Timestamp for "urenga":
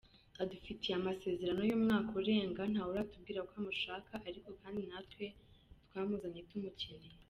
2.21-2.61